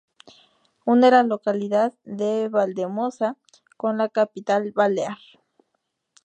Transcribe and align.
Une 0.93 1.01
la 1.11 1.21
localidad 1.21 1.93
de 2.05 2.47
Valldemosa 2.49 3.37
con 3.77 3.99
la 3.99 4.09
capital 4.09 4.71
balear. 4.71 5.19